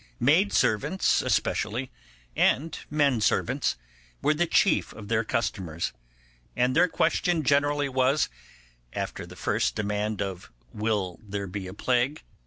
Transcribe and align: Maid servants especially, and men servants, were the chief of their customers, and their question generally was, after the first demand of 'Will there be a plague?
Maid 0.19 0.51
servants 0.51 1.21
especially, 1.21 1.91
and 2.35 2.75
men 2.89 3.21
servants, 3.21 3.75
were 4.19 4.33
the 4.33 4.47
chief 4.47 4.93
of 4.93 5.09
their 5.09 5.23
customers, 5.23 5.93
and 6.55 6.75
their 6.75 6.87
question 6.87 7.43
generally 7.43 7.87
was, 7.87 8.27
after 8.93 9.27
the 9.27 9.35
first 9.35 9.75
demand 9.75 10.19
of 10.19 10.51
'Will 10.73 11.19
there 11.21 11.45
be 11.45 11.67
a 11.67 11.73
plague? 11.75 12.23